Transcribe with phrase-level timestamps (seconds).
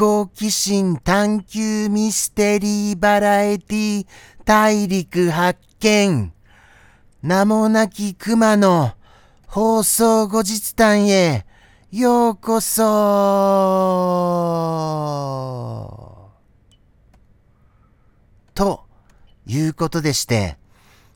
[0.00, 4.06] 好奇心探求ミステリーバラエティ
[4.46, 6.32] 大陸発見。
[7.20, 8.94] 名もなき熊の
[9.46, 11.44] 放送後日談へ。
[11.92, 12.80] ようこそ。
[18.54, 18.84] と
[19.44, 20.56] いうことでして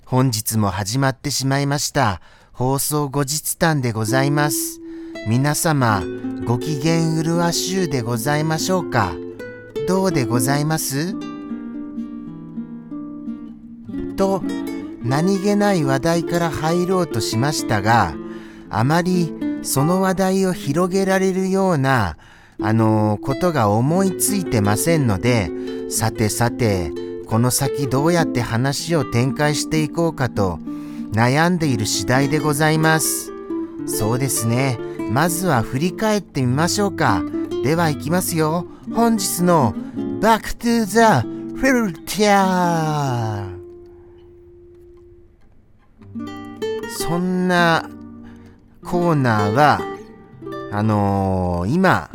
[0.04, 2.20] 本日も始まってしまいました
[2.52, 4.83] 放送後日談でございます。
[5.26, 6.02] 皆様、
[6.44, 9.14] ご機嫌うるわしゅうでございましょうか？
[9.88, 11.14] どうでございます？
[14.16, 14.42] と、
[15.02, 18.14] 何気ない話題から入ろうとしましたが、
[18.68, 22.18] あまりその話題を広げられるような、
[22.60, 25.50] あのことが思いついてませんので、
[25.88, 26.92] さてさて、
[27.26, 30.58] この先どうやって話を展開していこうかと
[31.12, 33.32] 悩んでいる次第でございます。
[33.86, 34.78] そうですね。
[35.14, 37.22] まずは振り返ってみましょうか。
[37.62, 38.66] では行きますよ。
[38.92, 39.72] 本日の
[40.20, 40.98] Back to the
[41.56, 43.54] Filter
[46.98, 47.88] そんな
[48.82, 49.80] コーナーは、
[50.72, 52.10] あのー、今、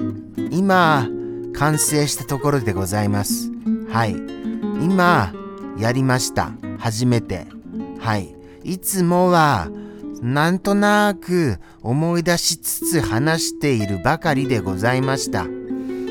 [0.52, 1.08] 今、
[1.53, 3.50] 完成したところでございます。
[3.89, 4.11] はい。
[4.11, 5.31] 今、
[5.77, 6.52] やりました。
[6.77, 7.47] 初めて。
[8.02, 8.36] はい。
[8.66, 9.70] いつもは、
[10.22, 15.45] なんとなく思い出しつつ話しているばかりでございました。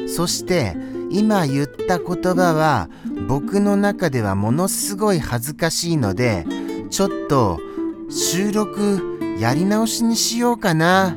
[0.09, 0.77] そして
[1.11, 2.89] 今言った言葉は
[3.29, 6.47] 僕の中ではものすごい恥ずかしいので
[6.91, 7.59] ちょっと
[8.11, 11.17] 収録やり直しにしようかな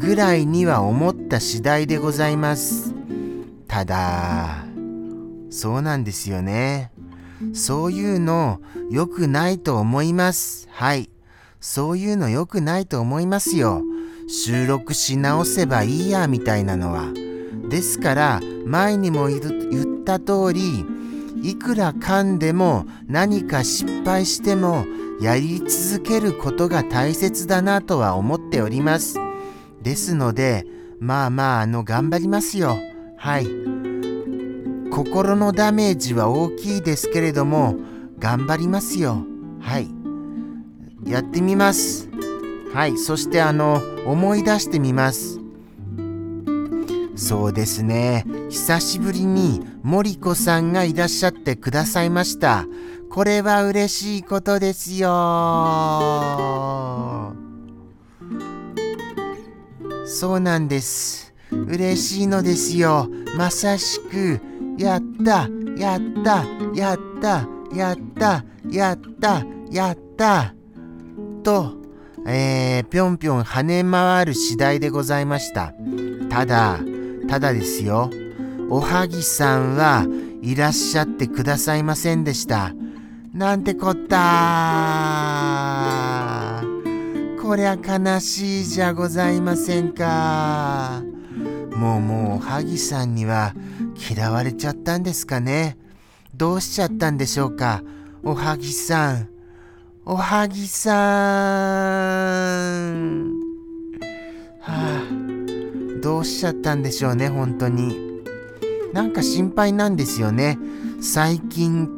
[0.00, 2.94] ぐらいには思った次第でございます。
[3.68, 4.64] ただ、
[5.50, 6.90] そうなんですよね。
[7.52, 8.60] そういうの
[8.90, 10.68] 良くないと思います。
[10.70, 11.10] はい。
[11.66, 13.82] そういうの良くないと思いますよ。
[14.28, 17.10] 収録し直せばいいやみたいなのは。
[17.70, 20.84] ですから前にも言った通り
[21.42, 24.84] いくら噛んでも何か失敗しても
[25.22, 29.16] やり続けることが大切だなとは思っております。
[29.80, 30.66] ですので
[31.00, 32.76] まあまああの頑張りますよ。
[33.16, 33.46] はい。
[34.90, 37.74] 心のダメージは大きいですけれども
[38.18, 39.24] 頑張りますよ。
[39.60, 40.03] はい。
[41.06, 42.08] やってみます。
[42.72, 45.40] はい、そしてあの、思い出してみます。
[47.16, 48.24] そうですね。
[48.50, 52.66] 久しぶりに森子さんがいらっしゃってくださいました。
[53.10, 55.08] これは嬉しいことですよ。
[60.06, 61.32] そうなんです。
[61.52, 63.08] 嬉しいのですよ。
[63.36, 64.40] まさしく、
[64.76, 65.48] やった、
[65.78, 66.44] やった、
[66.74, 70.54] やった、やった、やった、やった。
[71.44, 71.74] と、
[72.26, 75.74] えー、ぴょんぴょん跳ね回る次第でございました。
[76.30, 76.80] ただ、
[77.28, 78.10] ただですよ。
[78.70, 80.06] おはぎさんは
[80.40, 82.72] いらっしゃってくださいませんでした。
[83.34, 84.14] なんてこった
[87.42, 91.02] こりゃ悲しいじゃございませんか。
[91.76, 93.52] もうもうおはぎさんには
[94.10, 95.76] 嫌われちゃったんですかね。
[96.34, 97.82] どうしちゃったんでしょうか。
[98.22, 99.33] おはぎさん。
[100.06, 100.92] おはぎさ
[102.92, 103.32] ん。
[104.60, 105.02] はあ、
[106.02, 108.20] どうしちゃったんでしょうね、本当に。
[108.92, 110.58] なんか心配なんですよね。
[111.00, 111.88] 最近、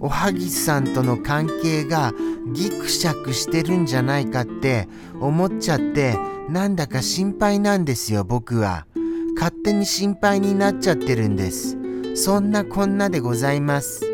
[0.00, 2.12] おはぎさんとの関係が
[2.52, 4.88] ギクシャクしてるんじゃないかって
[5.20, 6.18] 思っちゃって、
[6.48, 8.88] なんだか心配なんですよ、僕は。
[9.36, 11.78] 勝手に心配になっちゃってるんです。
[12.16, 14.04] そんなこんなでございます。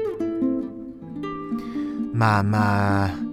[2.12, 3.29] まあまあ、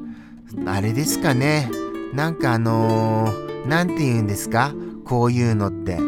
[0.66, 1.70] あれですかね。
[2.14, 4.74] なんかあのー、なんて言うんですか？
[5.06, 6.00] こういうのって。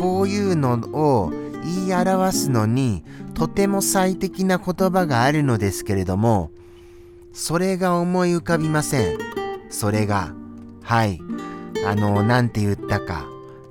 [0.00, 1.32] こういうのを
[1.64, 3.04] 言い表すのに、
[3.34, 6.50] とても最適な言葉があるのですけれども、
[7.32, 9.18] それが思い浮かびません。
[9.70, 10.34] それが。
[10.82, 11.20] はい。
[11.86, 13.24] あのー、なんて言ったか。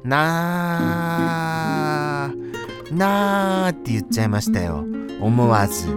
[0.04, 4.84] なー、なーって言っちゃいましたよ。
[5.22, 5.88] 思わず。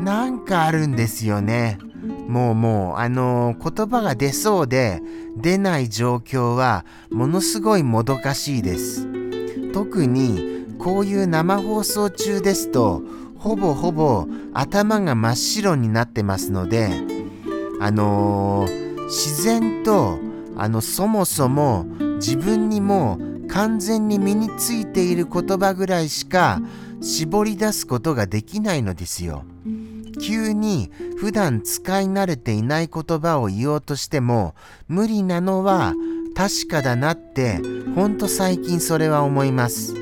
[0.00, 1.78] なんかあるんですよね。
[2.28, 5.00] もうもう、あのー、言葉が出そうで
[5.36, 9.06] 出ない状況はものすごいもどかしいです。
[9.72, 13.02] 特にこういう生放送中ですと、
[13.38, 16.90] ほぼほぼ頭が真っ白になってますので、
[17.80, 20.18] あのー、自然と、
[20.56, 21.86] あの、そもそも
[22.16, 26.60] 自分にも完全に身についている言葉ぐらいしか
[27.02, 29.44] 絞り出すことができないのですよ。
[30.12, 34.54] 急に普段使い慣れていない言葉を言おうとしても
[34.88, 35.94] 無理なのは
[36.34, 37.60] 確かだなって
[37.94, 39.94] ほんと最近それは思います。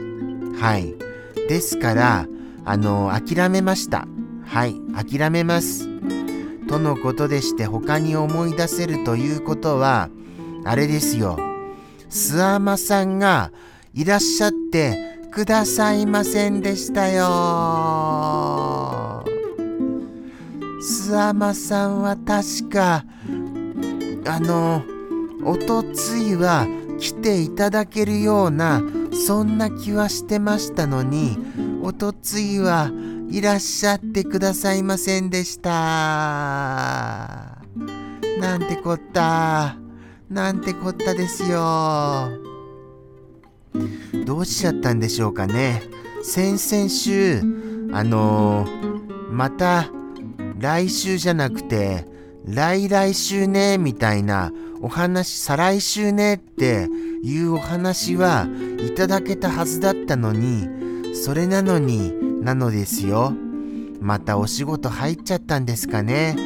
[0.59, 0.95] はい。
[1.49, 2.27] ですから
[2.65, 4.07] あの諦めました。
[4.47, 4.77] はい。
[4.95, 5.89] 諦めます。
[6.69, 10.09] とのことでして他に思い出せるということは
[10.65, 11.37] あれですよ。
[12.09, 13.51] 諏訪間さんが
[13.95, 18.80] いらっしゃってくださいませんでしたよ。
[20.81, 23.05] 諏訪間さんは確か
[24.27, 24.83] あの
[25.45, 26.67] おとついは
[26.99, 28.83] 来ていただけるような
[29.13, 31.37] そんな気はしてましたのに
[31.83, 32.91] おとついは
[33.31, 35.71] いらっしゃってくださいませんでした。
[38.41, 39.77] なんてこった。
[40.29, 42.31] なんてこったですよ。
[44.27, 45.83] どうしちゃったんでしょうかね。
[46.23, 47.39] 先々週
[47.93, 49.91] あのー、また
[50.61, 52.05] 来週じゃなくて
[52.45, 54.53] 来来週ねみたいな
[54.83, 56.87] お話再来週ねって
[57.23, 58.47] いうお話は
[58.79, 60.69] いただけたはずだったのに
[61.15, 62.13] それなのに
[62.43, 63.33] なのですよ。
[64.01, 66.37] またお仕事入っちゃったんですかね。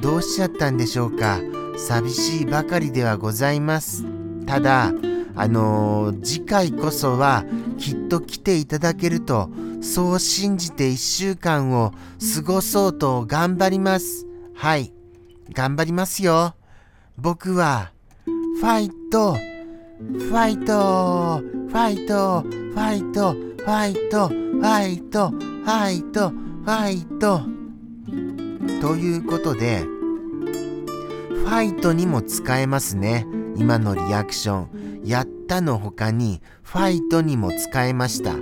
[0.00, 1.40] どうしちゃったんでしょうか。
[1.76, 4.04] 寂しいばかりではございます。
[4.46, 4.92] ただ
[5.36, 7.44] あのー、次回こそは
[7.78, 9.48] きっと来ていただけると
[9.80, 11.92] そう信じて1週間を
[12.34, 14.26] 過ごそうと頑張ります。
[14.54, 14.92] はい。
[15.52, 16.54] 頑張りますよ。
[17.16, 17.92] 僕は
[18.24, 19.34] ファイト。
[19.34, 21.38] ファイト。
[21.38, 22.42] ファイト。
[22.42, 23.32] ファイト。
[23.32, 24.28] ファイト。
[24.28, 25.30] ファイト。
[25.30, 26.30] ファイト。
[26.30, 27.40] ファイト。
[28.80, 33.26] ということでファイトにも使えますね。
[33.56, 35.00] 今のリアクション。
[35.04, 38.34] やったの他にファイトにも使えました。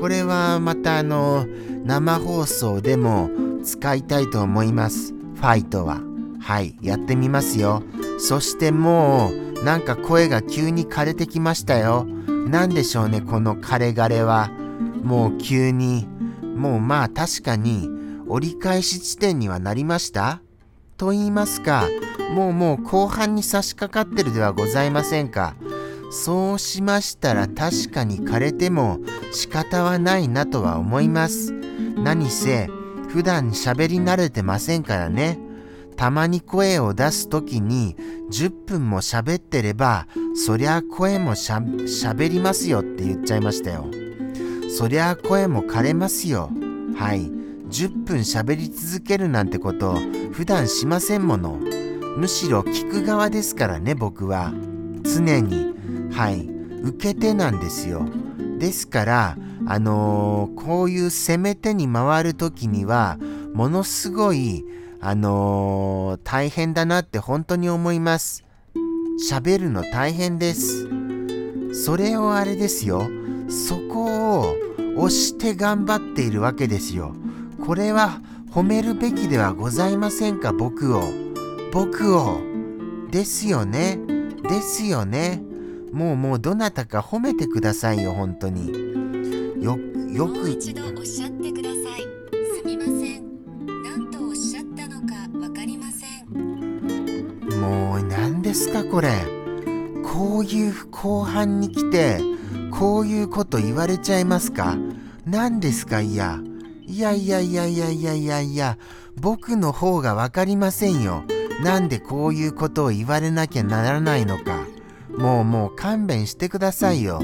[0.00, 1.46] これはまたあの
[1.84, 3.30] 生放送でも
[3.62, 6.00] 使いたいと思いますファイトは
[6.40, 7.82] はいやってみますよ
[8.18, 12.06] そしてもうなんか声が急に枯れてきましたよ。
[12.48, 14.50] 何でしょうねこの枯れ枯れは。
[15.02, 16.08] もう急に。
[16.56, 17.88] もうまあ確かに
[18.26, 20.40] 折り返し地点にはなりました？
[20.96, 21.88] と言いますか
[22.34, 25.54] もうもう後半に差し掛かってるではございませんか。
[26.10, 28.98] そうしましたら確かに枯れても
[29.32, 31.52] 仕方はないなとは思います。
[31.52, 32.68] 何せ
[33.08, 35.38] 普段喋り慣れてませんからね。
[35.96, 37.94] たまに声を出す時に
[38.30, 41.60] 10分も喋ってればそりゃ声もしゃ
[42.14, 43.86] べりますよって言っちゃいましたよ。
[44.70, 46.50] そりゃ声も枯れますよ。
[46.96, 47.30] はい。
[47.70, 49.96] 10分喋り続けるなんてこと
[50.32, 51.60] 普段しませんもの。
[52.16, 54.52] むしろ聞く側ですからね僕は。
[55.04, 55.70] 常に。
[56.12, 56.48] はい
[56.82, 58.06] 受け手なんですよ
[58.58, 59.36] ですから
[59.66, 63.18] あのー、こういう攻め手に回る時には
[63.54, 64.64] ものすごい
[65.02, 68.44] あのー、大変だなって本当に思います。
[69.30, 70.88] 喋るの大変です。
[71.72, 73.08] それをあれですよ。
[73.48, 74.56] そこを
[74.96, 77.14] 押して頑張っているわけですよ。
[77.64, 78.20] これは
[78.50, 81.02] 褒めるべきではございませんか、僕を。
[81.72, 82.40] 僕を。
[83.10, 83.98] ですよね。
[84.48, 85.42] ですよね。
[85.92, 88.68] もうもうどなたか褒めてくださいよ、本当に。
[89.62, 89.78] よ、
[90.12, 90.48] よく。
[90.48, 92.02] 一度おっしゃってください。
[92.56, 93.30] すみません。
[97.60, 99.10] もう何ですかこれ
[100.02, 102.20] こういう後半に来て
[102.70, 104.76] こういうこと言われちゃいますか
[105.26, 106.00] 何ですか？
[106.00, 106.40] いや
[106.86, 108.78] いやいやいやいやいやいやいや
[109.20, 111.24] 僕の方が分かりませんよ
[111.62, 114.66] なんでこういうことを言われなきゃならないのか
[115.18, 117.20] もうもう勘弁してくださいよ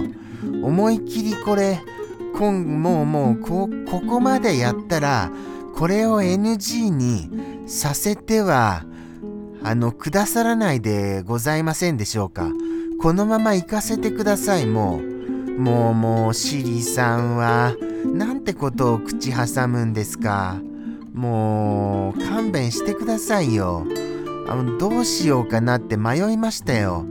[0.63, 1.81] 思い切りこれ
[2.37, 5.31] こんもうもうこここまでやったら
[5.75, 8.85] これを NG にさせては
[9.69, 12.53] あの、くださらないでございませんでしょうか。
[13.01, 15.61] このまま行かせてください、もう。
[15.61, 17.75] もうもう、シリさんは、
[18.05, 20.61] なんてことを口挟むんですか。
[21.13, 23.85] もう、勘弁してくださいよ。
[24.47, 27.05] あの、どうしようかなって迷いましたよ。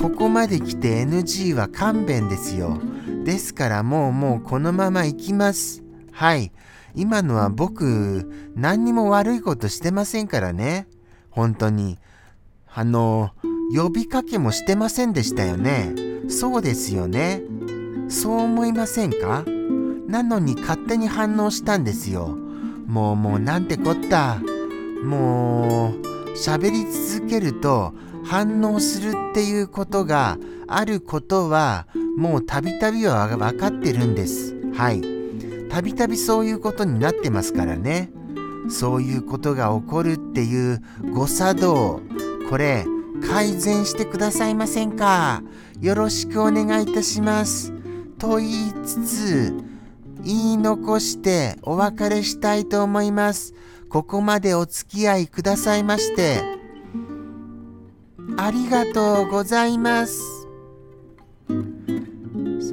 [0.00, 2.80] ここまで来て NG は勘弁ですよ。
[3.24, 5.82] ですからもうもうこのまま行きます。
[6.10, 6.52] はい。
[6.94, 10.88] 今のは僕、何にも悪いことしてませんからね。
[11.28, 11.98] 本当に。
[12.72, 13.32] あの、
[13.76, 15.92] 呼びかけもしてませんでしたよね。
[16.30, 17.42] そうですよね。
[18.08, 19.44] そう思いませんか？
[20.08, 22.38] なのに勝手に反応したんですよ。
[22.86, 24.40] もうもうなんてこった。
[25.04, 26.00] もう、
[26.36, 27.92] 喋り続けると
[28.24, 31.86] 反応するっていうことがあることは
[32.16, 34.54] もうたびたびは分かってるんです。
[34.74, 35.02] はい。
[35.68, 38.10] たびたびそういうことになってますからね。
[38.68, 42.00] そういうことが起こるっていう誤作動
[42.48, 42.84] これ
[43.26, 45.42] 改善してくださいませんか？
[45.80, 47.72] よろしくお願いいたします
[48.18, 49.54] と言いつつ
[50.22, 53.54] 言い残してお別れしたいと思います。
[53.88, 56.59] ここまでお付き合いくださいまして、
[58.36, 60.20] ありがとうございます。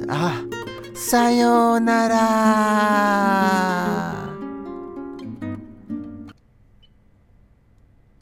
[0.08, 0.42] あ、
[0.94, 4.17] さようなら。